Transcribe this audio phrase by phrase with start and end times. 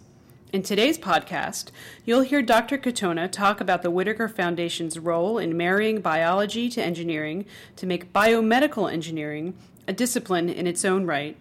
[0.53, 1.71] In today's podcast,
[2.05, 2.77] you'll hear Dr.
[2.77, 8.93] Katona talk about the Whitaker Foundation's role in marrying biology to engineering to make biomedical
[8.93, 9.55] engineering
[9.89, 11.39] a discipline in its own right,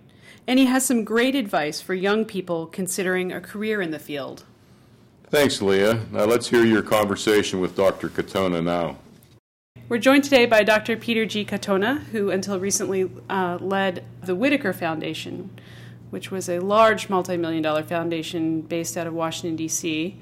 [0.47, 4.45] and he has some great advice for young people considering a career in the field.
[5.25, 6.05] Thanks, Leah.
[6.09, 8.07] Now let's hear your conversation with Dr.
[8.07, 8.95] Katona now.
[9.89, 10.95] We're joined today by Dr.
[10.95, 11.43] Peter G.
[11.43, 15.49] Katona, who until recently uh, led the Whitaker Foundation
[16.11, 20.17] which was a large multi million dollar foundation based out of Washington, D.C.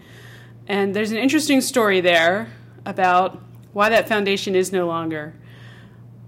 [0.68, 2.48] And there's an interesting story there
[2.86, 3.42] about
[3.74, 5.34] why that foundation is no longer.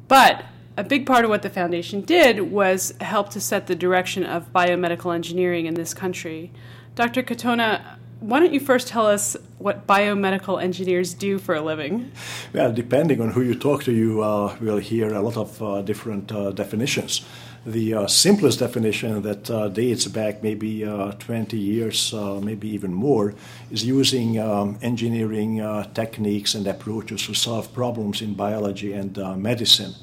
[0.08, 0.46] But
[0.78, 4.52] a big part of what the foundation did was help to set the direction of
[4.52, 6.52] biomedical engineering in this country.
[6.96, 7.24] Dr.
[7.24, 12.12] Katona, why don't you first tell us what biomedical engineers do for a living?
[12.54, 15.82] Well, depending on who you talk to, you uh, will hear a lot of uh,
[15.82, 17.26] different uh, definitions.
[17.66, 22.92] The uh, simplest definition that uh, dates back maybe uh, 20 years, uh, maybe even
[22.92, 23.36] more,
[23.70, 29.36] is using um, engineering uh, techniques and approaches to solve problems in biology and uh,
[29.36, 29.94] medicine.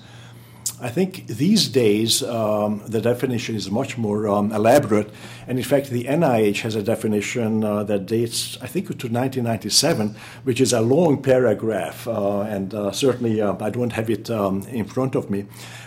[0.80, 5.10] I think these days um, the definition is much more um, elaborate,
[5.48, 10.14] and in fact, the NIH has a definition uh, that dates, I think, to 1997,
[10.44, 14.62] which is a long paragraph, uh, and uh, certainly uh, I don't have it um,
[14.68, 15.46] in front of me,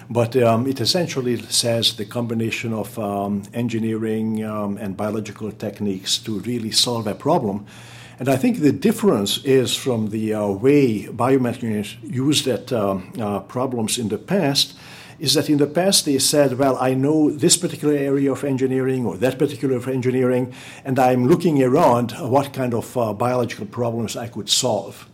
[0.10, 6.40] but um, it essentially says the combination of um, engineering um, and biological techniques to
[6.40, 7.66] really solve a problem.
[8.22, 13.40] And I think the difference is from the uh, way biomechanics used that um, uh,
[13.40, 14.78] problems in the past
[15.18, 19.08] is that in the past they said, well, I know this particular area of engineering
[19.08, 20.54] or that particular of engineering,
[20.86, 25.10] and I'm looking around what kind of uh, biological problems I could solve.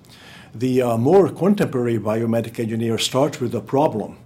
[0.54, 4.18] The uh, more contemporary biomedical engineer starts with a problem,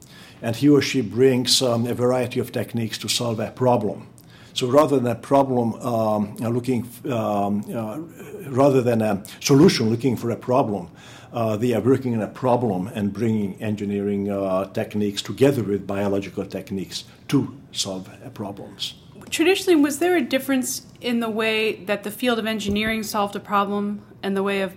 [0.41, 4.07] and he or she brings um, a variety of techniques to solve a problem.
[4.53, 7.99] So rather than a problem um, looking, um, uh,
[8.49, 10.89] rather than a solution looking for a problem,
[11.33, 16.45] uh, they are working on a problem and bringing engineering uh, techniques together with biological
[16.45, 18.95] techniques to solve problems.
[19.29, 23.39] Traditionally, was there a difference in the way that the field of engineering solved a
[23.39, 24.73] problem and the way of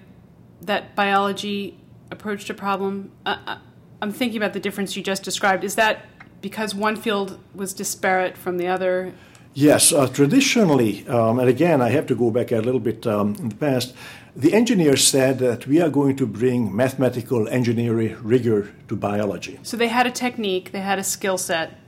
[0.61, 1.77] that biology
[2.13, 3.11] approached a problem?
[3.27, 3.57] Uh,
[4.01, 5.65] I'm thinking about the difference you just described.
[5.65, 6.07] Is that
[6.41, 9.13] because one field was disparate from the other?
[9.55, 13.37] Yes, uh, traditionally, um, and again, I have to go back a little bit um,
[13.37, 13.95] in the past.
[14.35, 19.61] The engineers said that we are going to bring mathematical engineering rigor to biology.
[19.63, 21.79] So they had a technique, they had a skill set,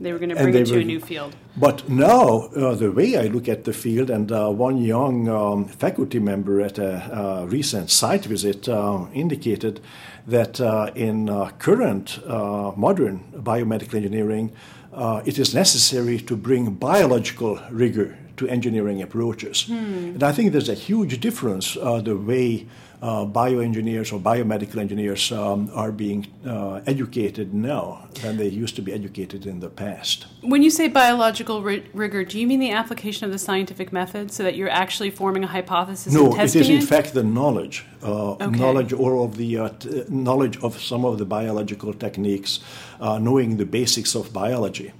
[0.00, 1.36] they were going to bring it to were, a new field.
[1.58, 5.66] But now, uh, the way I look at the field, and uh, one young um,
[5.66, 9.80] faculty member at a uh, recent site visit uh, indicated
[10.26, 14.52] that uh, in uh, current modern biomedical engineering,
[14.92, 19.64] uh, it is necessary to bring biological rigor to engineering approaches.
[19.64, 20.14] Hmm.
[20.14, 22.66] And I think there's a huge difference uh, the way
[23.02, 28.82] uh, bioengineers or biomedical engineers um, are being uh, educated now than they used to
[28.82, 30.26] be educated in the past.
[30.42, 34.30] When you say biological ri- rigor, do you mean the application of the scientific method
[34.30, 36.64] so that you're actually forming a hypothesis no, and testing it?
[36.64, 37.02] No, it is in it?
[37.02, 38.46] fact the knowledge, uh, okay.
[38.46, 42.60] knowledge or of the uh, t- knowledge of some of the biological techniques,
[43.00, 44.92] uh, knowing the basics of biology.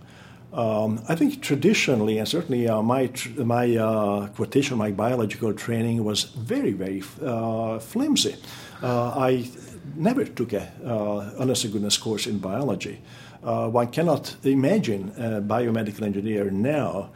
[0.53, 6.03] Um, I think traditionally, and certainly uh, my tr- my uh, quotation, my biological training
[6.03, 8.35] was very very uh, flimsy.
[8.83, 9.49] Uh, I
[9.95, 13.01] never took a uh, honest goodness course in biology.
[13.45, 17.11] Uh, one cannot imagine a biomedical engineer now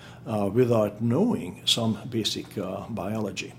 [0.52, 2.46] without knowing some basic
[2.88, 3.52] biology.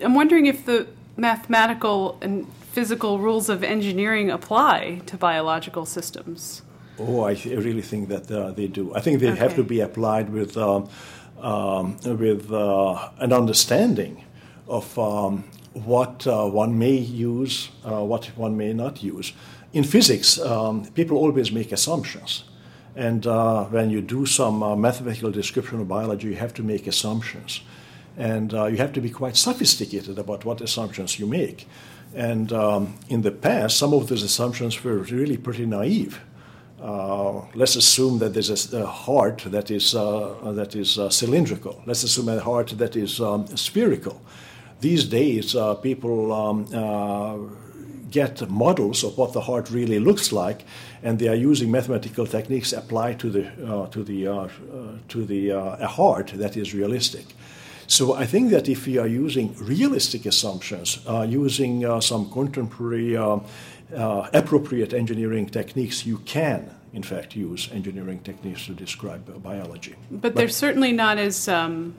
[0.00, 0.86] I'm wondering if the
[1.16, 6.62] mathematical and physical rules of engineering apply to biological systems.
[6.98, 8.94] Oh, I th- really think that uh, they do.
[8.94, 9.38] I think they okay.
[9.38, 10.88] have to be applied with um,
[11.40, 14.24] um, with uh, an understanding
[14.66, 19.32] of um, what uh, one may use, uh, what one may not use.
[19.72, 22.44] in physics, um, people always make assumptions.
[22.94, 26.86] And uh, when you do some uh, mathematical description of biology, you have to make
[26.86, 27.60] assumptions.
[28.16, 31.68] And uh, you have to be quite sophisticated about what assumptions you make.
[32.14, 36.20] And um, in the past, some of those assumptions were really pretty naive.
[36.86, 41.82] Uh, let's assume that there's a, a heart that is, uh, that is uh, cylindrical.
[41.84, 44.22] Let's assume a heart that is um, spherical.
[44.80, 47.38] These days, uh, people um, uh,
[48.08, 50.64] get models of what the heart really looks like,
[51.02, 54.48] and they are using mathematical techniques applied to the, uh, to the,
[55.08, 57.24] to the a heart that is realistic.
[57.88, 63.16] So I think that if we are using realistic assumptions, using some contemporary
[63.94, 69.94] uh, appropriate engineering techniques, you can, in fact, use engineering techniques to describe uh, biology.
[70.10, 71.94] But, but, they're certainly not as um,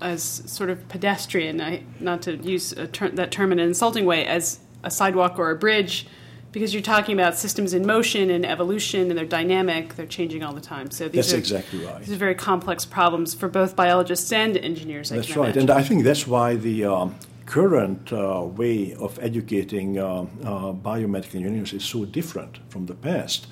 [0.00, 4.24] as sort of pedestrian, I, not to use ter- that term in an insulting way,
[4.24, 6.06] as a sidewalk or a bridge,
[6.52, 10.52] because you're talking about systems in motion and evolution, and they're dynamic, they're changing all
[10.52, 10.90] the time.
[10.90, 12.00] So these that's are, exactly right.
[12.00, 15.12] These are very complex problems for both biologists and engineers.
[15.12, 15.62] I that's right, imagine.
[15.62, 17.14] and I think that's why the um,
[17.50, 23.48] current uh, way of educating uh, uh, biomedical engineers is so different from the past.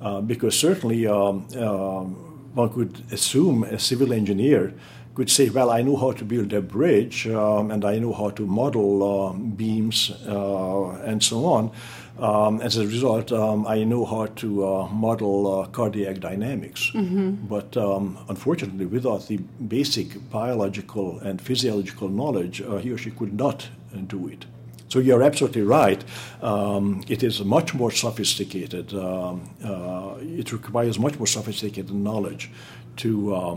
[0.00, 2.14] Uh, because certainly um, um,
[2.54, 4.72] one could assume a civil engineer
[5.14, 8.30] could say, well, I know how to build a bridge um, and I know how
[8.30, 11.70] to model uh, beams uh, and so on.
[12.18, 16.90] Um, as a result, um, I know how to uh, model uh, cardiac dynamics.
[16.94, 17.46] Mm-hmm.
[17.46, 23.34] But um, unfortunately, without the basic biological and physiological knowledge, uh, he or she could
[23.34, 23.68] not
[24.06, 24.46] do it.
[24.88, 26.04] So you're absolutely right.
[26.40, 28.94] Um, it is much more sophisticated.
[28.94, 32.50] Um, uh, it requires much more sophisticated knowledge
[32.98, 33.56] to uh,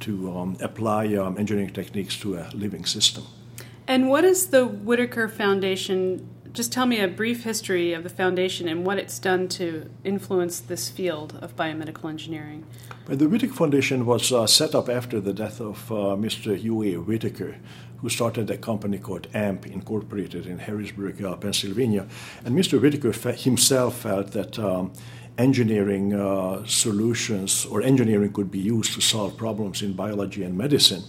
[0.00, 1.04] to um, apply
[1.36, 3.24] engineering techniques to a living system.
[3.86, 8.68] And what is the Whitaker Foundation just tell me a brief history of the foundation
[8.68, 12.66] and what it's done to influence this field of biomedical engineering.
[13.06, 16.60] The Whitaker Foundation was uh, set up after the death of uh, Mr.
[16.60, 16.82] U.
[16.82, 16.96] A.
[16.96, 17.56] Whitaker,
[17.98, 22.06] who started a company called AMP Incorporated in Harrisburg, uh, Pennsylvania.
[22.44, 22.80] And Mr.
[22.80, 24.92] Whitaker himself felt that um,
[25.38, 31.02] engineering uh, solutions or engineering could be used to solve problems in biology and medicine.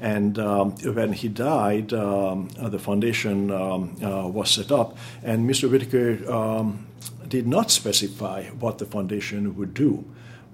[0.00, 5.48] And um, when he died, um, uh, the foundation um, uh, was set up, and
[5.48, 5.68] Mr.
[5.70, 6.86] Whitaker um,
[7.26, 10.04] did not specify what the foundation would do.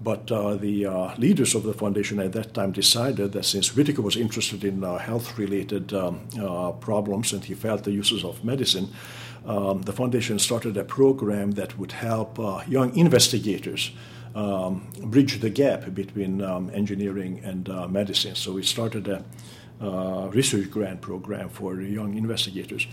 [0.02, 4.02] But uh, the uh, leaders of the foundation at that time decided that since Whitaker
[4.02, 8.44] was interested in uh, health related um, uh, problems and he felt the uses of
[8.44, 8.92] medicine,
[9.46, 12.38] um, the foundation started a program that would help
[12.68, 13.92] young investigators
[14.34, 18.34] um, bridge the gap between um, engineering and uh, medicine.
[18.34, 19.24] So we started a
[19.80, 22.86] uh, research grant program for young investigators.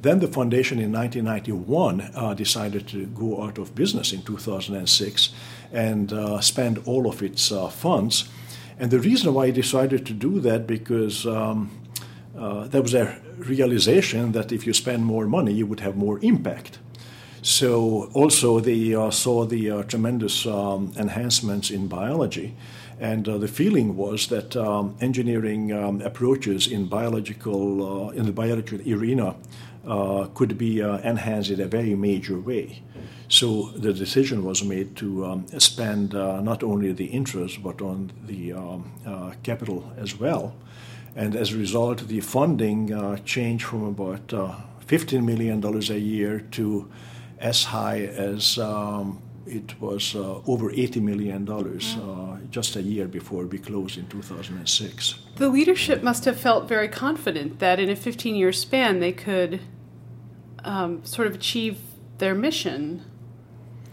[0.00, 5.30] Then the foundation in 1991 uh, decided to go out of business in 2006
[5.72, 8.28] and uh, spend all of its uh, funds.
[8.78, 11.70] And the reason why I decided to do that because um,
[12.38, 16.20] uh, there was a realization that if you spend more money, you would have more
[16.22, 16.78] impact.
[17.42, 22.56] So also they uh, saw the uh, tremendous um, enhancements in biology,
[23.00, 28.32] and uh, the feeling was that um, engineering um, approaches in biological uh, in the
[28.32, 29.36] biological arena
[29.86, 32.82] uh, could be uh, enhanced in a very major way.
[33.28, 38.54] So the decision was made to um, spend not only the interest but on the
[38.54, 38.90] um,
[39.42, 40.54] capital as well.
[41.14, 44.28] And as a result, the funding changed from about
[44.86, 46.90] $15 million a year to
[47.40, 53.46] as high as um, it was uh, over $80 million uh, just a year before
[53.46, 55.14] we closed in 2006.
[55.36, 59.60] The leadership must have felt very confident that in a 15 year span they could
[60.64, 61.80] um, sort of achieve
[62.18, 63.04] their mission.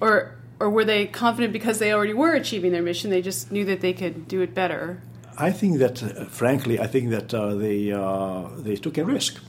[0.01, 3.65] Or, or were they confident because they already were achieving their mission, they just knew
[3.65, 5.01] that they could do it better?
[5.37, 9.41] I think that, uh, frankly, I think that uh, they, uh, they took a risk.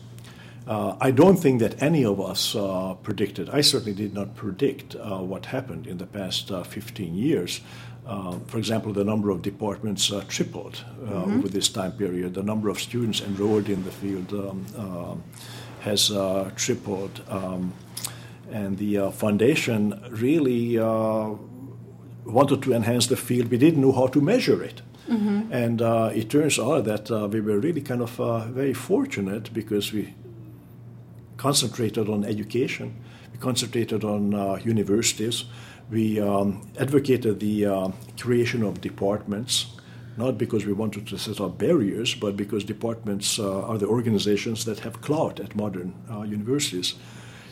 [0.67, 4.97] Uh, I don't think that any of us uh, predicted, I certainly did not predict
[4.97, 7.61] uh, what happened in the past uh, 15 years.
[8.05, 11.39] Uh, for example, the number of departments uh, tripled mm-hmm.
[11.39, 12.35] over this time period.
[12.35, 15.23] The number of students enrolled in the field um,
[15.81, 16.11] has
[16.57, 17.21] tripled.
[17.29, 17.73] Um,
[18.51, 23.51] and the foundation really wanted to enhance the field.
[23.51, 24.83] We didn't know how to measure it.
[25.09, 25.53] Mm-hmm.
[25.53, 25.81] And
[26.17, 28.11] it turns out that we were really kind of
[28.53, 30.15] very fortunate because we
[31.47, 32.87] concentrated on education.
[33.33, 35.45] We concentrated on uh, universities.
[35.97, 37.89] We um, advocated the uh,
[38.19, 39.53] creation of departments,
[40.17, 44.65] not because we wanted to set up barriers, but because departments uh, are the organizations
[44.65, 46.95] that have clout at modern uh, universities.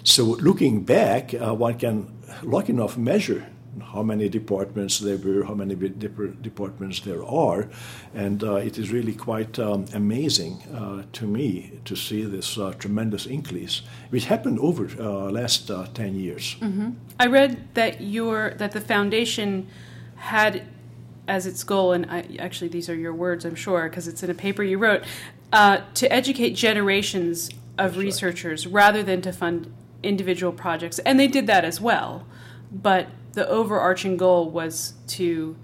[0.03, 1.97] So looking back, uh, one can
[2.43, 3.47] lucky enough measure
[3.81, 7.69] how many departments there were, how many departments there are,
[8.15, 12.73] and uh, it is really quite um, amazing uh, to me to see this uh,
[12.79, 16.57] tremendous increase, which happened over uh, last uh, ten years.
[16.61, 16.91] Mm-hmm.
[17.19, 19.67] I read that your that the foundation
[20.17, 20.63] had
[21.27, 24.31] as its goal, and I, actually these are your words, I'm sure, because it's in
[24.31, 25.05] a paper you wrote,
[25.53, 28.75] uh, to educate generations of That's researchers right.
[28.75, 32.27] rather than to fund individual projects, and they did that as well,
[32.71, 35.57] but the overarching goal was to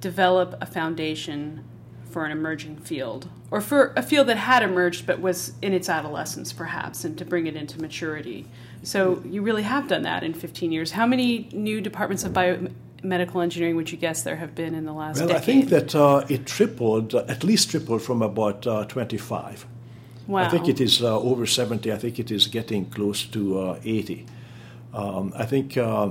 [0.00, 1.64] develop a foundation
[2.10, 5.88] for an emerging field or for a field that had emerged but was in its
[5.88, 8.46] adolescence perhaps and to bring it into maturity.
[8.82, 10.92] So you really have done that in 15 years.
[10.92, 14.92] How many new departments of biomedical engineering would you guess there have been in the
[14.92, 15.42] last well decade?
[15.42, 19.66] i think that uh, it tripled uh, at least tripled from about uh, 25
[20.26, 20.42] wow.
[20.42, 23.80] i think it is uh, over 70 i think it is getting close to uh,
[23.84, 24.26] 80
[24.92, 26.08] um, I think uh,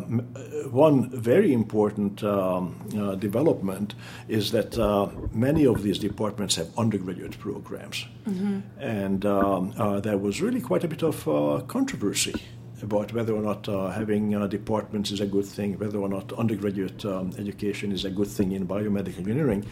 [0.71, 3.93] one very important um, uh, development
[4.27, 8.05] is that uh, many of these departments have undergraduate programs.
[8.25, 8.59] Mm-hmm.
[8.79, 12.35] And um, uh, there was really quite a bit of uh, controversy
[12.81, 17.03] about whether or not uh, having departments is a good thing, whether or not undergraduate
[17.03, 19.65] um, education is a good thing in biomedical engineering.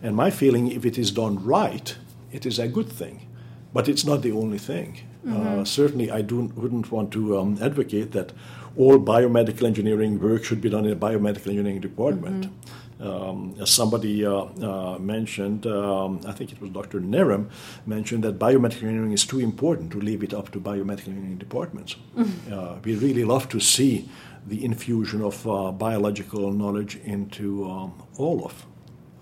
[0.00, 1.96] And my feeling, if it is done right,
[2.30, 3.31] it is a good thing.
[3.72, 5.00] But it's not the only thing.
[5.26, 5.60] Mm-hmm.
[5.60, 8.32] Uh, certainly, I do, wouldn't want to um, advocate that
[8.76, 12.46] all biomedical engineering work should be done in a biomedical engineering department.
[12.46, 12.82] Mm-hmm.
[13.02, 17.00] Um, as somebody uh, uh, mentioned, um, I think it was Dr.
[17.00, 17.50] Nerem
[17.84, 21.96] mentioned that biomedical engineering is too important to leave it up to biomedical engineering departments.
[22.16, 22.54] Mm-hmm.
[22.54, 24.08] Uh, we really love to see
[24.46, 28.66] the infusion of uh, biological knowledge into um, all of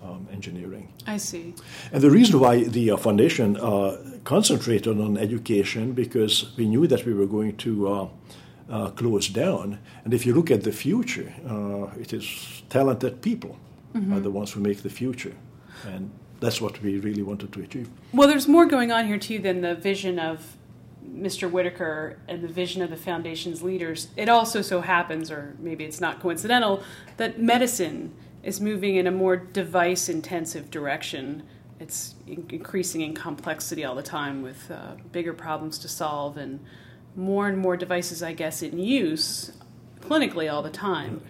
[0.03, 0.91] um, engineering.
[1.07, 1.53] I see.
[1.91, 7.05] And the reason why the uh, foundation uh, concentrated on education because we knew that
[7.05, 8.07] we were going to uh,
[8.69, 9.79] uh close down.
[10.03, 13.57] And if you look at the future, uh, it is talented people
[13.93, 14.13] mm-hmm.
[14.13, 15.35] are the ones who make the future,
[15.85, 17.89] and that's what we really wanted to achieve.
[18.13, 20.57] Well, there's more going on here too than the vision of
[21.05, 21.49] Mr.
[21.49, 24.07] Whitaker and the vision of the foundation's leaders.
[24.15, 26.83] It also so happens, or maybe it's not coincidental,
[27.17, 31.43] that medicine is moving in a more device intensive direction.
[31.79, 36.59] It's increasing in complexity all the time with uh, bigger problems to solve and
[37.15, 39.51] more and more devices, I guess, in use
[40.01, 41.21] clinically all the time.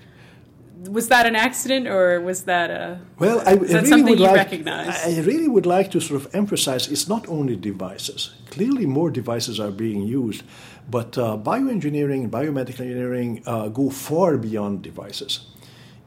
[0.89, 3.39] Was that an accident, or was that a well?
[3.41, 5.05] I, that really something you like, recognize?
[5.05, 8.33] I really would like to sort of emphasize it's not only devices.
[8.49, 10.43] Clearly, more devices are being used,
[10.89, 15.45] but uh, bioengineering and biomedical engineering uh, go far beyond devices.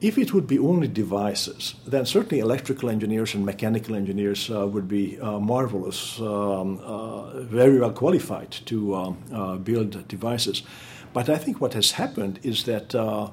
[0.01, 4.89] If it would be only devices, then certainly electrical engineers and mechanical engineers uh, would
[4.89, 10.63] be uh, marvelous, um, uh, very well qualified to um, uh, build devices.
[11.13, 13.31] But I think what has happened is that uh,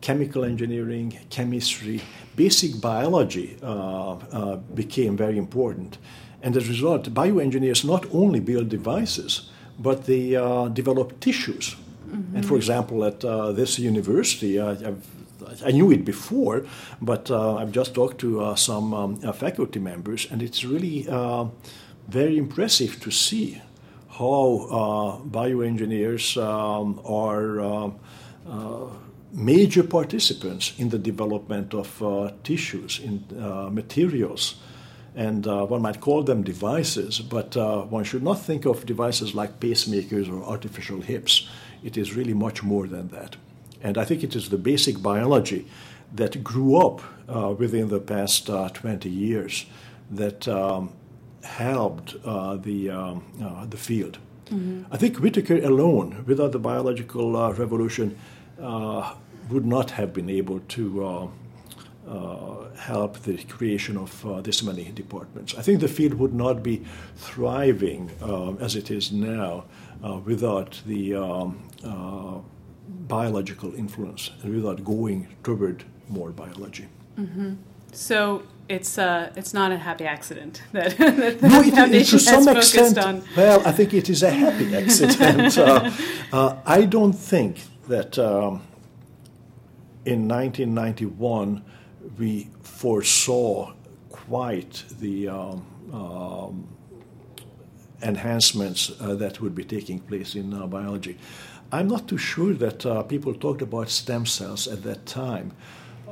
[0.00, 2.02] chemical engineering, chemistry,
[2.36, 5.98] basic biology uh, became very important.
[6.42, 9.48] And as a result, bioengineers not only build devices,
[9.78, 10.30] but they
[10.74, 11.76] develop tissues.
[12.08, 12.36] Mm-hmm.
[12.36, 13.20] And for example, at
[13.56, 15.06] this university, I've
[15.64, 16.66] I knew it before,
[17.00, 21.08] but uh, I've just talked to uh, some um, uh, faculty members, and it's really
[21.08, 21.46] uh,
[22.08, 23.60] very impressive to see
[24.18, 27.90] how uh, bioengineers um, are uh,
[29.32, 31.88] major participants in the development of
[32.44, 33.24] tissues, in
[33.74, 34.56] materials.
[35.16, 37.56] And one might call them devices, but
[37.90, 41.48] one should not think of devices like pacemakers or artificial hips.
[41.82, 43.36] It is really much more than that.
[43.84, 45.66] And I think it is the basic biology
[46.14, 49.66] that grew up uh, within the past uh, 20 years
[50.10, 50.92] that um,
[51.42, 54.18] helped uh, the, um, uh, the field.
[54.46, 54.84] Mm-hmm.
[54.90, 58.16] I think Whitaker alone, without the biological uh, revolution,
[58.60, 59.14] uh,
[59.50, 61.30] would not have been able to
[62.78, 65.54] help the creation of this many departments.
[65.56, 66.82] I think the field would not be
[67.16, 68.10] thriving
[68.60, 69.64] as it is now
[70.24, 71.62] without the um,
[72.88, 76.88] biological influence and without going toward more biology.
[77.18, 77.54] Mm-hmm.
[77.92, 82.24] So it's uh, it's not a happy accident that, that the no, it, foundation to
[82.24, 83.22] some extent, on.
[83.36, 85.58] Well, I think it is a happy accident.
[85.58, 85.90] uh,
[86.32, 88.62] uh, I don't think that um,
[90.04, 91.64] in 1991
[92.18, 93.72] we foresaw
[94.10, 96.68] quite the um, um,
[98.02, 101.18] enhancements uh, that would be taking place in uh, biology.
[101.74, 105.50] I'm not too sure that uh, people talked about stem cells at that time.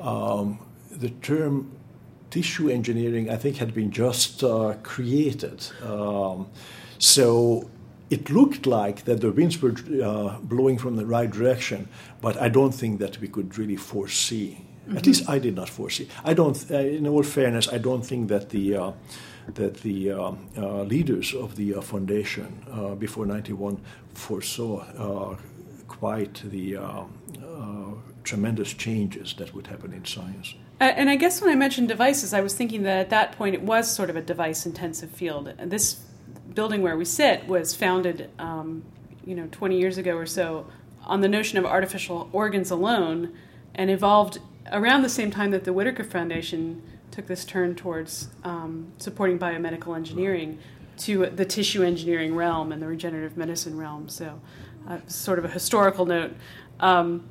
[0.01, 0.59] Um,
[0.91, 1.71] the term
[2.31, 5.65] tissue engineering, I think, had been just uh, created.
[5.85, 6.49] Um,
[6.99, 7.71] so
[8.11, 11.89] it looked like that the winds were uh, blowing from the right direction,
[12.21, 14.59] but I don't think that we could really foresee.
[14.59, 14.97] Mm-hmm.
[14.97, 16.09] At least I did not foresee.
[16.25, 16.59] I don't.
[16.73, 18.93] Uh, in all fairness, I don't think that the uh,
[19.55, 22.49] that the uh, uh, leaders of the uh, foundation
[22.99, 23.81] before '91
[24.15, 25.37] foresaw
[26.03, 26.77] quite the
[28.25, 30.57] tremendous changes that would happen in science.
[30.81, 33.63] And I guess when I mentioned devices, I was thinking that at that point it
[33.63, 35.53] was sort of a device-intensive field.
[35.65, 36.01] This
[36.55, 38.83] building where we sit was founded, um,
[39.25, 40.67] you know, 20 years ago or so,
[41.05, 43.33] on the notion of artificial organs alone,
[43.73, 44.41] and evolved
[44.73, 46.83] around the same time that the Whitaker Foundation
[47.13, 50.59] took this turn towards um, supporting biomedical engineering
[50.99, 54.09] to the tissue engineering realm and the regenerative medicine realm.
[54.09, 54.41] So,
[54.89, 56.35] uh, sort of a historical note.
[56.81, 57.25] Um,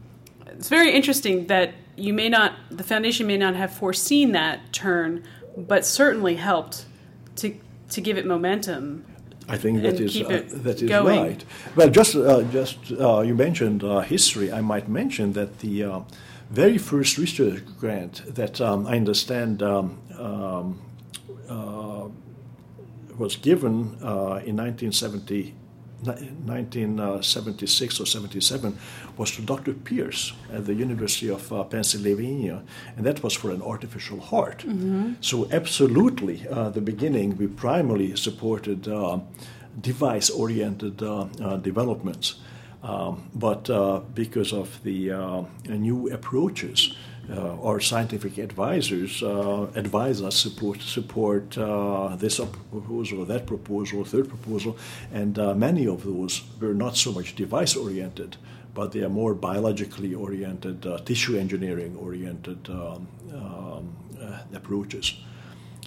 [0.48, 5.24] it's very interesting that you may not, the foundation may not have foreseen that turn,
[5.58, 6.86] but certainly helped
[7.38, 7.55] to
[7.91, 9.05] to give it momentum.
[9.48, 11.22] I think that is uh, that is going.
[11.22, 11.46] right.
[11.75, 14.51] Well, just uh, just uh, you mentioned uh, history.
[14.51, 16.00] I might mention that the uh,
[16.50, 20.81] very first research grant that um, I understand um, um,
[21.50, 22.08] uh,
[23.17, 23.98] was given
[24.46, 25.53] in 1970
[26.03, 28.77] 1976 or 77
[29.17, 29.74] was to Dr.
[29.74, 32.63] Pierce at the University of uh, Pennsylvania,
[32.98, 34.60] and that was for an artificial heart.
[34.60, 35.13] Mm-hmm.
[35.22, 39.20] So, absolutely, uh, the beginning, we primarily supported uh,
[39.79, 42.36] device oriented uh, uh, developments.
[42.84, 46.96] Um, but uh, because of the new approaches,
[47.30, 52.40] our scientific advisors uh, advise us support support uh, this
[52.72, 54.78] proposal, that proposal, or third proposal,
[55.13, 58.38] and many of those were not so much device oriented,
[58.74, 63.96] but they are more biologically oriented, tissue engineering oriented um, um,
[64.54, 65.16] approaches.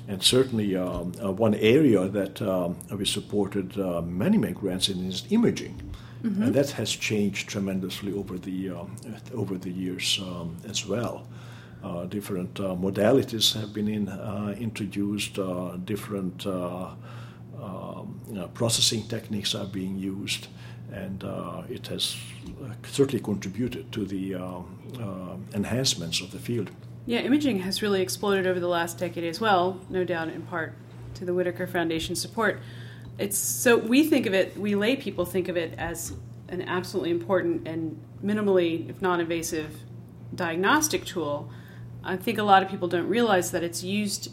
[0.06, 5.06] And certainly, um, uh, one area that um, we supported uh, many, many grants in
[5.06, 5.80] is imaging.
[6.24, 6.42] Mm-hmm.
[6.42, 8.96] And that has changed tremendously over the, um,
[9.34, 11.26] over the years um, as well.
[11.82, 16.98] Uh, different uh, modalities have been in, uh, introduced, uh, different um,
[18.26, 20.48] you know, processing techniques are being used,
[20.90, 21.22] and
[21.68, 22.16] it has
[22.84, 26.70] certainly contributed to the um, enhancements of the field.
[27.06, 30.74] Yeah, imaging has really exploded over the last decade as well, no doubt in part
[31.14, 32.60] to the Whitaker Foundation support.
[33.18, 36.12] It's so we think of it, we lay people think of it as
[36.48, 39.76] an absolutely important and minimally, if non invasive,
[40.34, 41.50] diagnostic tool.
[42.02, 44.30] I think a lot of people don't realize that it's used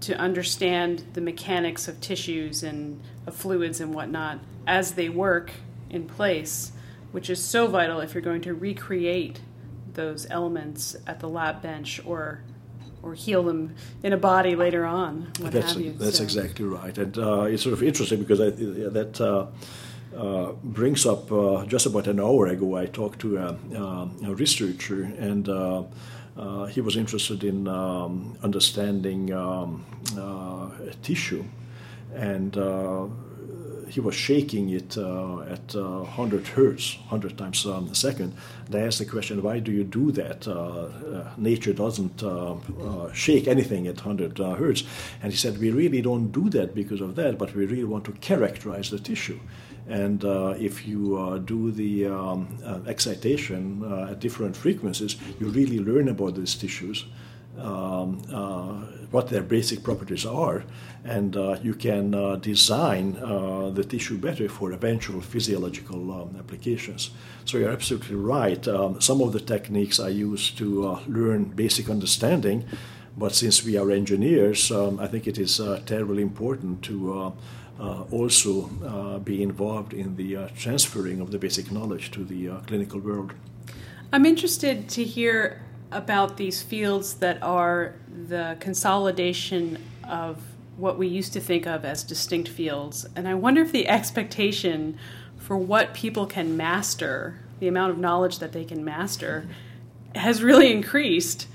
[0.00, 5.52] to understand the mechanics of tissues and of fluids and whatnot as they work
[5.90, 6.72] in place,
[7.12, 9.40] which is so vital if you're going to recreate
[9.94, 12.42] those elements at the lab bench or
[13.02, 15.32] or heal them in a body later on.
[15.40, 16.24] that's that's so.
[16.24, 19.20] exactly right, and uh, it's sort of interesting because I, that.
[19.20, 19.46] Uh,
[20.16, 22.76] uh, brings up uh, just about an hour ago.
[22.76, 25.84] I talked to a, uh, a researcher, and uh,
[26.66, 29.86] he was interested in um, understanding um,
[31.02, 31.42] tissue,
[32.14, 32.54] and
[33.92, 38.32] he was shaking it uh, at uh, 100 hertz, 100 times um, a second.
[38.72, 40.48] I asked the question, why do you do that?
[40.48, 44.84] Uh, uh nature doesn't uh, uh, shake anything at 100 hertz.
[45.22, 48.04] And he said, we really don't do that because of that, but we really want
[48.06, 49.40] to characterize the tissue.
[49.86, 50.24] And
[50.58, 52.40] if you do the um,
[52.86, 53.62] excitation
[54.10, 57.04] at different frequencies, you really learn about these tissues
[57.58, 60.64] um, uh, what their basic properties are,
[61.04, 67.10] and uh, you can uh, design uh, the tissue better for eventual physiological um, applications.
[67.44, 68.66] So you're absolutely right.
[68.66, 72.64] Um, some of the techniques are used to uh, learn basic understanding,
[73.18, 77.34] but since we are engineers, um, I think it is uh, terribly important to
[78.12, 78.70] also
[79.24, 83.34] be involved in the transferring of the basic knowledge to the clinical world.
[84.12, 85.62] I'm interested to hear
[85.92, 87.94] about these fields that are
[88.28, 89.78] the consolidation
[90.08, 90.42] of
[90.76, 93.06] what we used to think of as distinct fields.
[93.14, 94.98] And I wonder if the expectation
[95.36, 99.46] for what people can master, the amount of knowledge that they can master,
[100.14, 101.46] has really increased.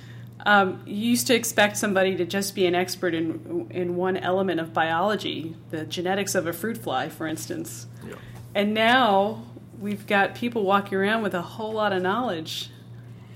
[0.45, 4.59] Um, you used to expect somebody to just be an expert in in one element
[4.59, 7.87] of biology, the genetics of a fruit fly, for instance.
[8.07, 8.15] Yeah.
[8.53, 9.43] And now
[9.79, 12.69] we've got people walking around with a whole lot of knowledge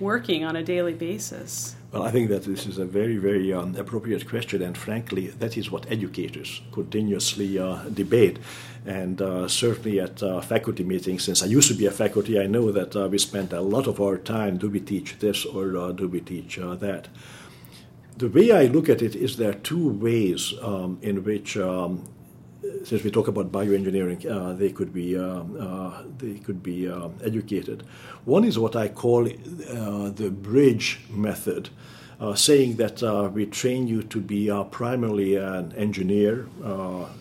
[0.02, 1.76] working on a daily basis?
[1.92, 5.58] Well, I think that this is a very, very um, appropriate question, and frankly, that
[5.58, 8.40] is what educators continuously uh, debate.
[8.86, 12.48] And uh, certainly at uh, faculty meetings, since I used to be a faculty, I
[12.48, 15.78] know that uh, we spend a lot of our time do we teach this or
[15.78, 17.10] uh, do we teach uh, that?
[18.18, 22.08] The way I look at it is there are two ways um, in which um,
[22.84, 27.16] since we talk about bioengineering, uh, they could be um, uh, they could be um,
[27.24, 27.84] educated.
[28.26, 31.70] One is what I call uh, the bridge method,
[32.20, 36.48] uh, saying that uh, we train you to be primarily an engineer,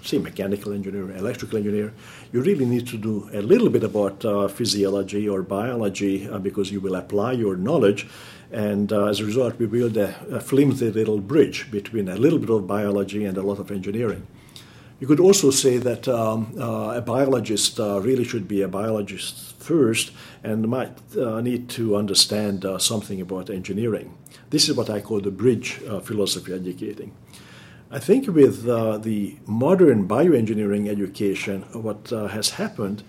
[0.03, 1.93] say mechanical engineer, electrical engineer.
[2.33, 6.95] You really need to do a little bit about physiology or biology because you will
[6.95, 8.07] apply your knowledge.
[8.53, 12.39] And uh, as a result, we build a, a, flimsy little bridge between a little
[12.39, 14.27] bit of biology and a lot of engineering.
[15.01, 19.55] You could also say that um, uh, a biologist uh, really should be a biologist
[19.59, 20.13] first
[20.45, 24.15] and might uh, need to understand uh, something about engineering.
[24.51, 27.13] This is what I call the bridge uh, philosophy educating.
[27.91, 33.03] I think with uh, the modern bioengineering education, what has happened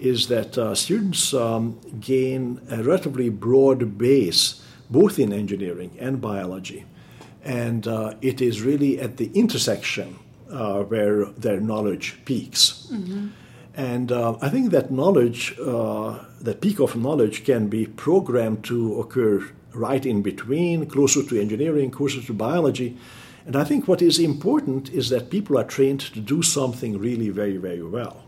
[0.00, 6.84] is that students um, gain a relatively broad base both in engineering and biology.
[7.44, 7.86] And
[8.20, 10.18] it is really at the intersection
[10.50, 12.88] uh, where their knowledge peaks.
[12.92, 13.28] Mm-hmm.
[13.74, 18.98] And uh, I think that knowledge, uh, that peak of knowledge, can be programmed to
[19.00, 22.96] occur right in between, closer to engineering, closer to biology.
[23.44, 27.28] And I think what is important is that people are trained to do something really
[27.28, 28.24] very, very well.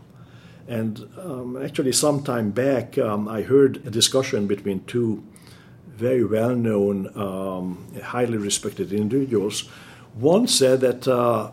[0.67, 5.23] And um, actually, some time back, um, I heard a discussion between two
[5.87, 9.67] very well known, um, highly respected individuals.
[10.13, 11.51] One said that uh,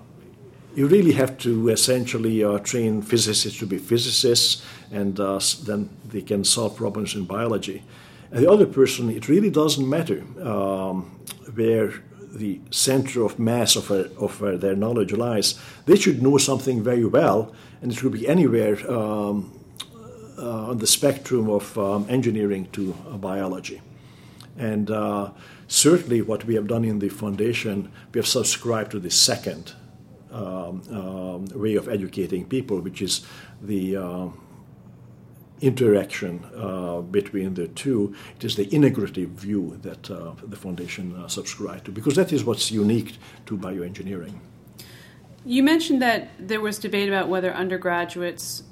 [0.77, 4.63] you really have to essentially uh, train physicists to be physicists,
[4.93, 7.83] and uh, then they can solve problems in biology.
[8.31, 11.19] And the other person, it really doesn't matter um,
[11.55, 11.95] where
[12.31, 15.59] the center of mass of, uh, of uh, their knowledge lies.
[15.87, 19.59] They should know something very well, and it could be anywhere um,
[20.37, 23.81] uh, on the spectrum of um, engineering to uh, biology.
[24.59, 24.91] And
[25.69, 29.73] certainly, what we have done in the foundation, we have subscribed to the second
[30.33, 33.27] um, um, way of educating people, which is
[33.63, 34.29] the uh,
[35.61, 38.15] interaction uh, between the two.
[38.37, 42.45] It is the integrative view that uh, the foundation uh, subscribes to, because that is
[42.45, 44.39] what's unique to bioengineering.
[45.45, 48.65] You mentioned that there was debate about whether undergraduates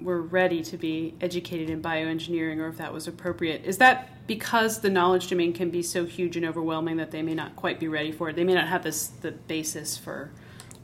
[0.00, 3.64] were ready to be educated in bioengineering or if that was appropriate.
[3.64, 7.34] Is that because the knowledge domain can be so huge and overwhelming that they may
[7.34, 8.36] not quite be ready for it?
[8.36, 10.30] They may not have this the basis for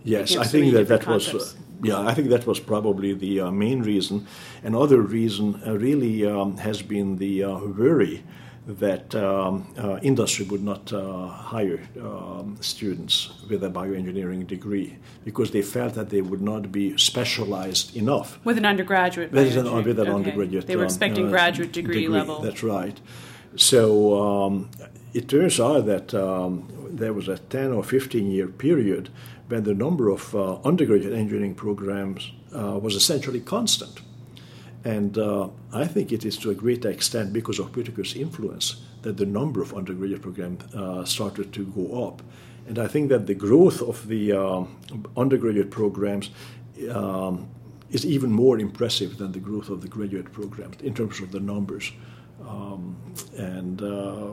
[0.05, 1.45] Yes, I think that that was uh,
[1.83, 4.27] yeah, I think that was probably the uh, main reason.
[4.63, 8.23] Another reason uh, really um, has been the uh, worry
[8.67, 15.51] that um, uh, industry would not uh, hire um, students with a bioengineering degree because
[15.51, 18.39] they felt that they would not be specialized enough.
[18.45, 19.33] With an undergraduate.
[19.33, 20.15] With an, with an okay.
[20.15, 20.69] undergraduate.
[20.69, 22.41] They were expecting graduate degree, degree, level.
[22.41, 23.01] That's right.
[23.57, 24.71] So um,
[25.13, 29.11] it turns out that um, there was a 10 or 15 year period
[29.53, 34.01] when the number of uh, undergraduate engineering programs uh, was essentially constant.
[34.83, 39.19] And uh, I think it is to a great extent because of Whitaker's influence that
[39.19, 42.23] the number of undergraduate programs uh, started to go up.
[42.67, 44.75] And I think that the growth of the um,
[45.19, 46.31] undergraduate programs
[46.91, 47.47] um,
[47.91, 51.41] is even more impressive than the growth of the graduate programs in terms of the
[51.41, 51.93] numbers.
[52.49, 52.97] Um,
[53.37, 54.31] and uh,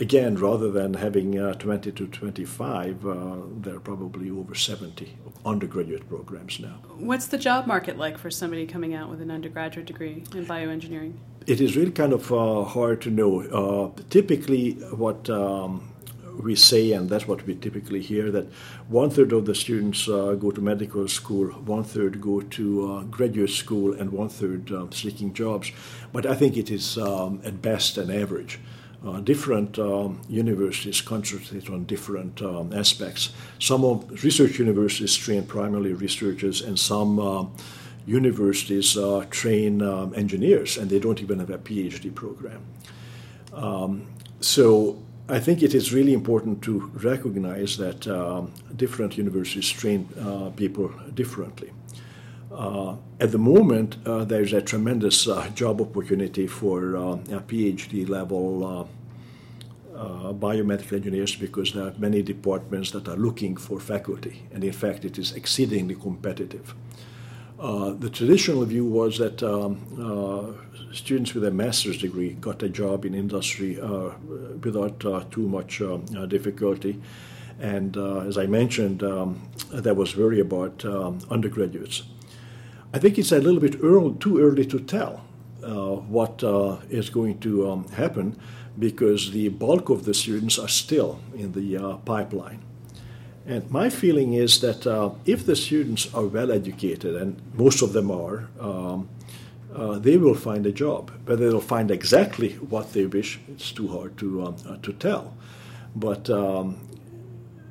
[0.00, 6.08] again, rather than having uh, 20 to 25, uh, there are probably over 70 undergraduate
[6.08, 6.80] programs now.
[6.96, 11.14] What's the job market like for somebody coming out with an undergraduate degree in bioengineering?
[11.46, 13.40] It is really kind of uh, hard to know.
[13.40, 15.92] Uh, typically, what um,
[16.42, 18.46] we say, and that's what we typically hear, that
[18.88, 23.02] one third of the students uh, go to medical school, one third go to uh,
[23.04, 25.70] graduate school, and one third um, seeking jobs.
[26.12, 28.58] But I think it is um, at best an average.
[29.06, 33.30] Uh, different um, universities concentrate on different um, aspects.
[33.60, 37.44] Some of research universities train primarily researchers, and some uh,
[38.04, 42.64] universities uh, train um, engineers, and they don't even have a PhD program.
[43.52, 44.08] Um,
[44.40, 50.50] so I think it is really important to recognize that um, different universities train uh,
[50.50, 51.70] people differently.
[52.52, 57.16] Uh, at the moment, uh, there's a tremendous uh, job opportunity for uh,
[57.46, 58.88] PhD level
[59.96, 64.62] uh, uh, biomedical engineers because there are many departments that are looking for faculty, and
[64.62, 66.74] in fact, it is exceedingly competitive.
[68.00, 69.76] the traditional view was that um,
[70.92, 74.10] students with a master's degree got a job in industry uh,
[74.62, 77.00] without uh, too much uh, difficulty.
[77.58, 77.96] And
[78.28, 82.02] as I mentioned, um, there was worry about um, undergraduates.
[82.92, 85.25] I think it's a little bit early, too early to tell
[86.08, 86.42] what
[86.90, 88.38] is going to um, happen
[88.78, 92.62] because the bulk of the students are still in the pipeline.
[93.46, 97.92] And my feeling is that uh, if the students are well educated, and most of
[97.92, 99.08] them are, um,
[99.72, 101.12] uh, they will find a job.
[101.26, 105.36] Whether they'll find exactly what they wish, it's too hard to, um, uh, to tell.
[105.94, 106.76] But um,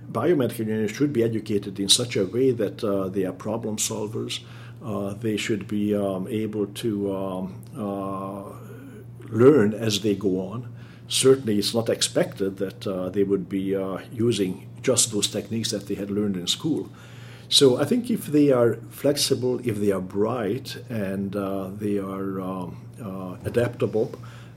[0.09, 4.39] biomedical engineers should be educated in such a way that uh, they are problem solvers.
[4.83, 8.43] Uh, they should be um, able to um, uh,
[9.29, 10.71] learn as they go on.
[11.07, 13.77] Certainly, it's not expected that uh, they would be
[14.11, 16.89] using just those techniques that they had learned in school.
[17.49, 22.41] So I think if they are flexible, if they are bright, and uh, they are
[22.41, 24.11] um, uh, adaptable,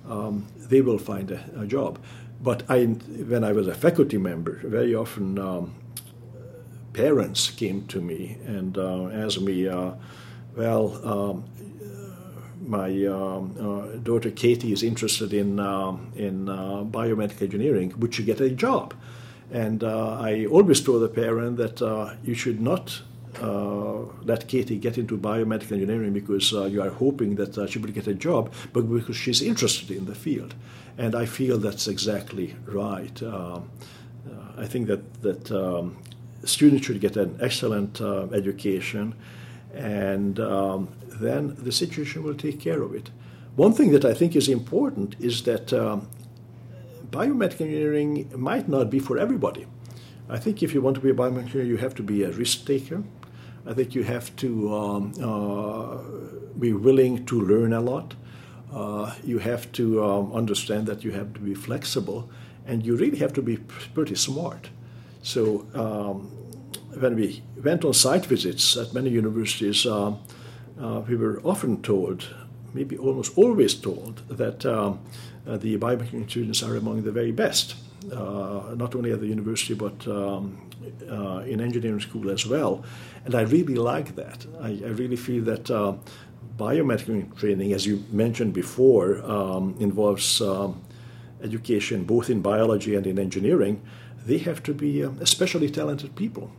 [0.09, 1.99] um, they will find a, a, job.
[2.41, 5.75] But I, when I was a faculty member, very often um,
[6.99, 9.93] parents came to me and uh, asked me, uh,
[10.57, 11.45] "Well, um,
[12.77, 17.89] my um, uh, daughter Katie is interested in um, in uh, biomedical engineering.
[18.01, 18.95] Would she get a job?"
[19.51, 21.77] And uh, I always told the parent that
[22.25, 23.03] you should not
[23.41, 27.79] uh, let Katie get into biomedical engineering because uh, you are hoping that uh, she
[27.79, 30.55] will get a job, but because she's interested in the field.
[30.97, 33.23] And I feel that's exactly right.
[33.23, 33.71] Um,
[34.59, 35.97] I think that, that um,
[36.45, 39.15] students should get an excellent education,
[39.75, 40.89] and um,
[41.21, 43.11] then the situation will take care of it.
[43.57, 46.09] One thing that I think is important is that um,
[47.11, 49.67] biomedical engineering might not be for everybody.
[50.29, 52.31] I think if you want to be a biomedical engineer, you have to be a
[52.31, 53.03] risk taker.
[53.67, 55.99] I think you have to um, uh,
[56.59, 58.15] be willing to learn a lot.
[58.73, 62.31] Uh, you have to um, understand that you have to be flexible,
[62.67, 63.57] and you really have to be
[63.95, 64.69] pretty smart.
[65.23, 66.31] So um,
[66.99, 70.15] when we went on site visits at many universities, uh,
[70.81, 72.27] uh we were often told,
[72.75, 75.01] maybe almost always told, that um,
[75.47, 77.77] uh, the biomechanics students are among the very best,
[78.13, 80.59] uh, not only at the university but um,
[81.11, 82.85] uh, in engineering school as well.
[83.25, 84.47] And I really like that.
[84.61, 85.71] I, I really feel that
[86.59, 90.83] biomedical training, as you mentioned before, um, involves um,
[91.43, 93.83] education both in biology and in engineering.
[94.27, 96.51] They have to be um, especially talented people.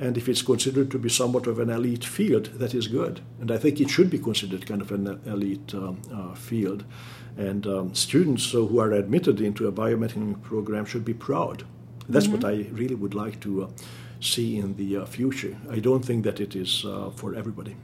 [0.00, 3.20] And if it's considered to be somewhat of an elite field, that is good.
[3.40, 6.84] And I think it should be considered kind of an elite um, uh, field.
[7.36, 11.64] And um, students who are admitted into a biomedical program should be proud.
[12.08, 12.34] That's mm-hmm.
[12.34, 13.68] what I really would like to uh,
[14.20, 15.56] see in the uh, future.
[15.68, 17.76] I don't think that it is uh, for everybody.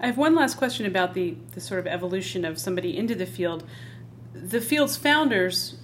[0.00, 3.26] I have one last question about the, the sort of evolution of somebody into the
[3.26, 3.64] field.
[4.32, 5.76] The field's founders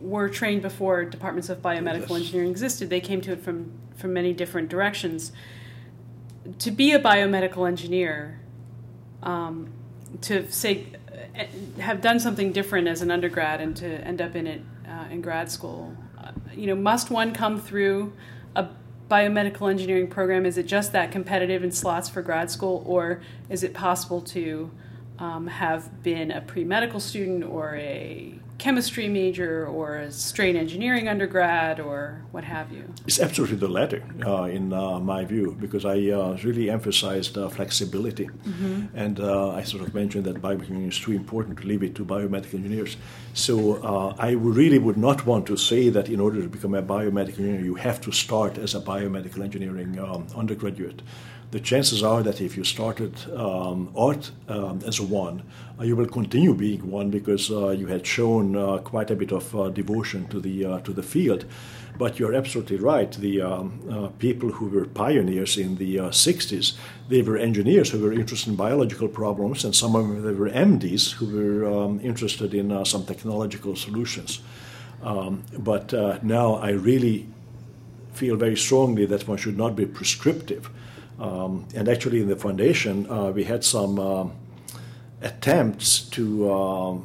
[0.00, 2.90] were trained before departments of biomedical engineering existed.
[2.90, 5.32] They came to it from, from many different directions.
[6.58, 8.40] To be a biomedical engineer,
[9.22, 9.72] um,
[10.22, 10.86] to say
[11.78, 15.20] have done something different as an undergrad and to end up in it uh, in
[15.20, 15.94] grad school.
[16.18, 18.12] Uh, you know, must one come through
[18.56, 18.66] a
[19.08, 20.46] biomedical engineering program?
[20.46, 24.70] Is it just that competitive in slots for grad school, or is it possible to
[25.18, 31.08] um, have been a pre medical student or a chemistry major or a straight engineering
[31.08, 32.84] undergrad or what have you?
[33.06, 38.26] It's absolutely the latter, uh, in uh, my view, because I uh, really emphasized flexibility.
[38.26, 38.86] Mm-hmm.
[38.94, 42.04] And uh, I sort of mentioned that biomedical is too important to leave it to
[42.04, 42.98] biomedical engineers.
[43.32, 46.82] So uh, I really would not want to say that in order to become a
[46.82, 51.00] biomedical engineer, you have to start as a biomedical engineering um, undergraduate
[51.50, 55.42] the chances are that if you started um, art um, as one,
[55.78, 59.32] uh, you will continue being one because uh, you had shown uh, quite a bit
[59.32, 61.44] of uh, devotion to the uh, to the field.
[61.98, 63.10] But you're absolutely right.
[63.12, 66.74] The um, uh, people who were pioneers in the 60s,
[67.08, 70.48] they were engineers who were interested in biological problems, and some of them they were
[70.48, 74.40] MDs who were um, interested in some technological solutions.
[75.02, 77.26] Um, but now I really
[78.12, 80.70] feel very strongly that one should not be prescriptive
[81.20, 84.26] um, and actually, in the foundation, uh, we had some uh,
[85.20, 86.96] attempts to uh,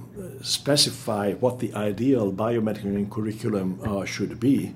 [0.42, 4.74] specify what the ideal biomedical curriculum uh, should be.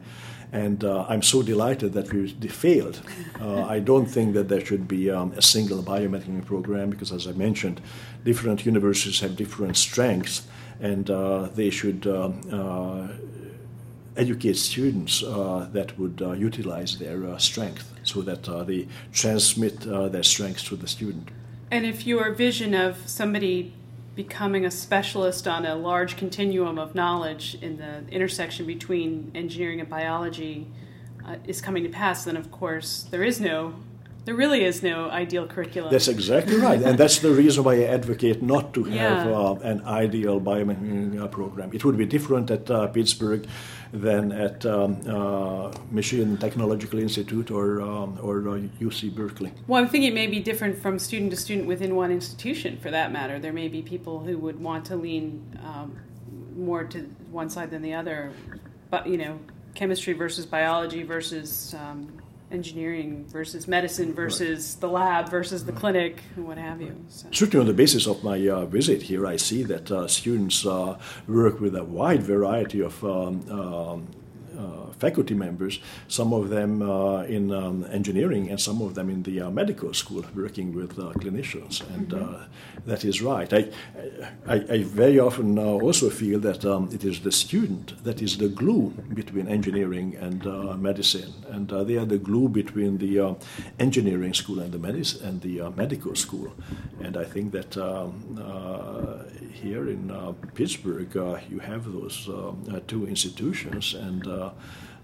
[0.52, 3.02] And uh, I'm so delighted that we failed.
[3.40, 7.28] Uh, I don't think that there should be um, a single biomedical program because, as
[7.28, 7.80] I mentioned,
[8.26, 10.48] different universities have different strengths,
[10.82, 11.06] and
[11.56, 12.42] they should um,
[14.20, 19.76] educate students uh, that would uh, utilize their uh, strength so that they transmit
[20.14, 21.30] their strengths to the student.
[21.72, 23.74] And if your vision of somebody
[24.16, 29.90] becoming a specialist on a large continuum of knowledge in the intersection between engineering and
[29.90, 30.68] biology
[31.26, 33.74] uh, is coming to pass, then of course there is no
[34.26, 35.90] There really is no ideal curriculum.
[35.96, 39.40] That's exactly right, and that's the reason why I advocate not to have Yeah.
[39.42, 41.68] uh, an ideal uh, program.
[41.78, 43.44] It would be different at uh, Pittsburgh
[43.92, 49.52] than at um, uh, Michigan Technological Institute or um, or uh, UC Berkeley.
[49.68, 52.92] Well, I'm thinking it may be different from student to student within one institution, for
[52.92, 53.40] that matter.
[53.40, 55.98] There may be people who would want to lean um,
[56.56, 57.00] more to
[57.32, 58.32] one side than the other,
[58.90, 59.40] but you know,
[59.74, 62.19] chemistry versus biology versus um,
[62.52, 66.96] engineering versus medicine versus the lab versus the clinic, and what have you.
[67.10, 67.28] So.
[67.32, 70.98] Certainly, on the basis of my uh, visit here, I see that uh, students uh,
[71.28, 74.08] work with a wide variety of um, um,
[75.00, 79.42] faculty members, some of them uh, in um, engineering and some of them in the
[79.42, 81.82] uh, medical school, working with uh, clinicians.
[81.96, 82.40] And uh,
[82.86, 83.52] that is right.
[83.54, 83.70] I,
[84.48, 88.38] I, I very often uh, also feel that um, it is the student that is
[88.38, 91.34] the glue between engineering and uh, medicine.
[91.50, 93.34] And uh, they are the glue between the uh,
[93.80, 96.54] engineering school and the, medic- and the uh, medical school.
[97.02, 102.64] And I think that um, uh, here in uh, Pittsburgh, uh, you have those um,
[102.72, 104.49] uh, two institutions, and uh,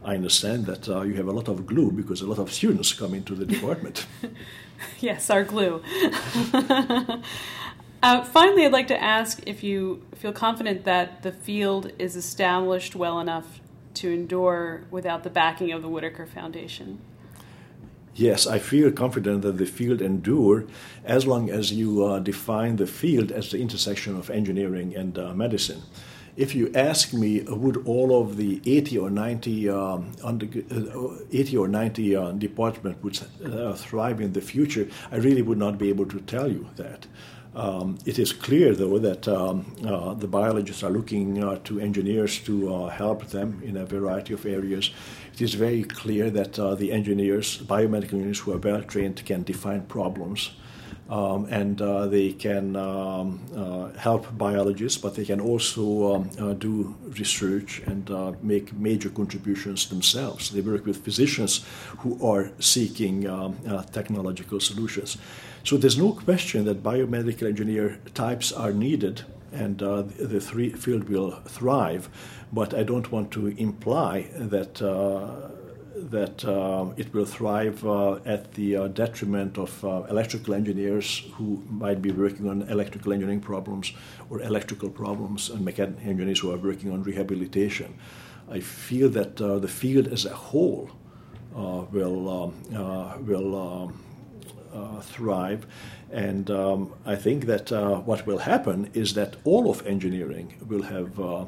[0.04, 2.94] I understand that uh, you have a lot of glue because a lot of students
[2.94, 4.06] come into the department.
[5.00, 5.82] Yes, our glue.
[8.04, 12.96] uh, finally, I'd like to ask if you feel confident that the field is established
[12.96, 13.62] well enough
[13.96, 17.00] to endure without the backing of the Whitaker Foundation.
[18.14, 20.66] Yes, I feel confident that the field endure
[21.04, 25.34] as long as you uh, define the field as the intersection of engineering and uh,
[25.34, 25.82] medicine.
[26.38, 31.58] If you ask me, would all of the 80 or 90, um, under, uh, 80
[31.58, 36.06] or 90 uh, would uh, thrive in the future, I really would not be able
[36.08, 37.08] to tell you that.
[37.56, 42.38] Um, it is clear, though, that um, uh, the biologists are looking uh, to engineers
[42.40, 44.92] to uh, help them in a variety of areas.
[45.34, 49.44] It is very clear that uh, the engineers, biomedical engineers who are well trained, can
[49.44, 50.52] define problems.
[51.08, 56.54] Um, and uh, they can um, uh, help biologists, but they can also um, uh,
[56.54, 60.50] do research and uh, make major contributions themselves.
[60.50, 61.64] They work with physicians
[62.00, 65.18] who are seeking um, uh, technological solutions.
[65.64, 71.08] So there's no question that biomedical engineer types are needed and uh, the three field
[71.08, 72.10] will thrive,
[72.52, 74.82] but I don't want to imply that
[75.96, 81.64] that uh, it will thrive uh, at the uh, detriment of uh, electrical engineers who
[81.70, 83.94] might be working on electrical engineering problems
[84.30, 87.98] or electrical problems and mechanical engineers who are working on rehabilitation.
[88.50, 90.90] I feel that uh, the field as a whole
[91.56, 95.66] uh, will um, will um, thrive.
[96.12, 97.72] And um, I think that
[98.06, 101.48] what will happen is that all of engineering will have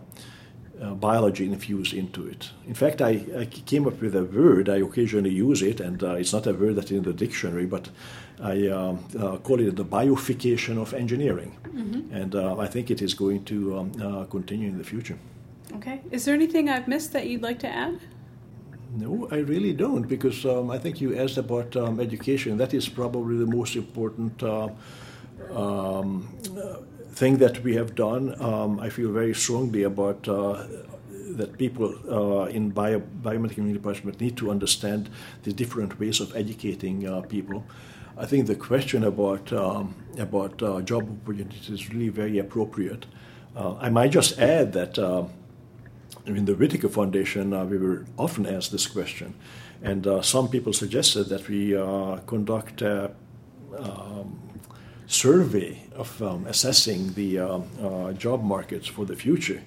[0.81, 2.49] uh, biology infused into it.
[2.67, 6.13] In fact, I, I came up with a word, I occasionally use it, and uh,
[6.13, 7.89] it's not a word that's in the dictionary, but
[8.41, 11.57] I um, uh, call it the biofication of engineering.
[12.11, 15.17] And uh, I think it is going to um, uh, continue in the future.
[15.75, 16.01] Okay.
[16.11, 17.99] Is there anything I've missed that you'd like to add?
[18.95, 22.57] No, I really don't, because um, I think you asked about um, education.
[22.57, 24.69] That is probably the most important uh,
[25.53, 26.77] um, uh,
[27.17, 28.39] thing that we have done.
[28.39, 30.63] Um, I feel very strongly about uh,
[31.37, 35.09] that people uh, in bio, biomedical department need to understand
[35.43, 37.63] the different ways of educating uh, people.
[38.17, 43.05] I think the question about um, about uh, job opportunities is really very appropriate.
[43.55, 44.97] Uh, I might just add that.
[44.97, 45.25] Uh,
[46.25, 49.33] in the Whitaker Foundation, uh, we were often asked this question,
[49.81, 51.71] and some people suggested that we
[52.25, 54.46] conduct um,
[55.07, 59.63] survey of um, assessing the um, uh, job markets for the future.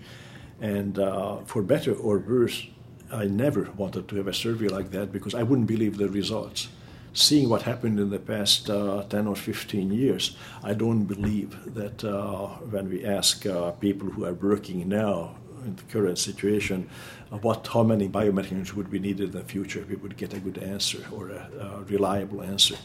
[0.61, 2.67] And uh, for better or worse,
[3.11, 6.69] I never wanted to have a survey like that because I wouldn't believe the results.
[7.13, 12.05] Seeing what happened in the past uh, 10 or 15 years, I don't believe that
[12.05, 16.89] uh, when we ask uh, people who are working now in the current situation,
[17.31, 20.41] what how many biomechanics would be needed in the future, if we would get a
[20.41, 22.77] good answer or a, a reliable answer.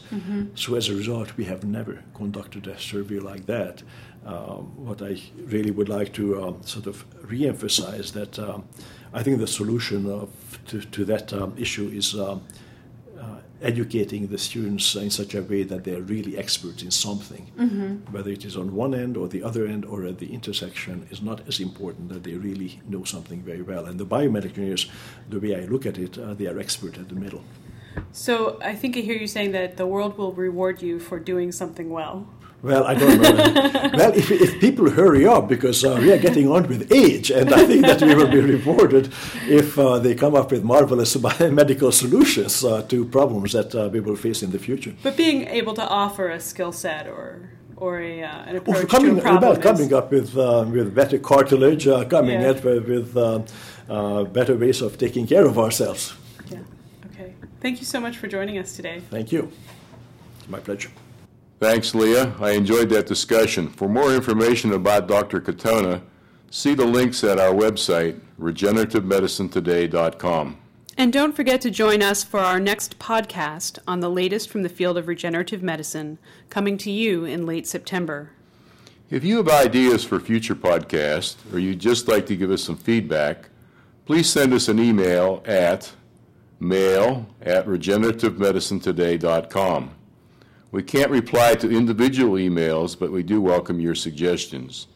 [0.54, 3.82] So as a result, we have never conducted a survey like that.
[4.24, 8.64] Um, what I really would like to um, sort of re-emphasize that um,
[9.12, 10.28] I think the solution of,
[10.66, 12.42] to, to that um, issue is um,
[13.62, 17.46] educating the students in such a way that they're really experts in something.
[18.10, 21.22] Whether it is on one end or the other end or at the intersection is
[21.22, 23.86] not as important that they really know something very well.
[23.86, 24.90] And the biomedical engineers,
[25.28, 27.42] the way I look at it, uh, they are expert at the middle.
[28.12, 31.52] So I think I hear you saying that the world will reward you for doing
[31.52, 32.26] something well.
[32.62, 33.90] Well, I don't know.
[33.94, 37.52] well, if, if people hurry up, because uh, we are getting on with age, and
[37.52, 39.12] I think that we will be rewarded
[39.46, 44.00] if uh, they come up with marvelous medical solutions uh, to problems that uh, we
[44.00, 44.94] will face in the future.
[45.02, 48.86] But being able to offer a skill set or or a, uh, an approach well,
[48.86, 52.50] coming, to a problem well, coming up with uh, with better cartilage, coming Yeah.
[52.50, 56.14] up with, with better ways of taking care of ourselves.
[56.50, 56.60] Yeah.
[57.12, 57.34] Okay.
[57.60, 59.02] Thank you so much for joining us today.
[59.10, 59.52] Thank you.
[60.48, 60.90] My pleasure.
[61.58, 62.34] Thanks, Leah.
[62.38, 63.68] I enjoyed that discussion.
[63.68, 65.40] For more information about Dr.
[65.40, 66.02] Katona,
[66.50, 70.58] see the links at our website, regenerativemedicinetoday.com.
[70.98, 74.70] And don't forget to join us for our next podcast on the latest from the
[74.70, 78.30] field of regenerative medicine, coming to you in late September.
[79.10, 82.76] If you have ideas for future podcasts or you'd just like to give us some
[82.76, 83.48] feedback,
[84.04, 85.92] please send us an email at
[86.60, 89.90] mail at regenerativemedicinetoday.com.
[90.76, 94.88] We can't reply to individual emails, but we do welcome your suggestions.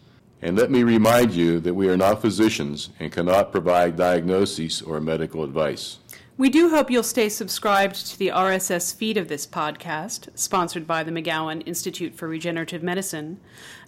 [0.43, 5.01] And let me remind you that we are not physicians and cannot provide diagnoses or
[5.01, 5.97] medical advice.
[6.37, 11.03] We do hope you'll stay subscribed to the RSS feed of this podcast, sponsored by
[11.03, 13.41] the McGowan Institute for Regenerative Medicine,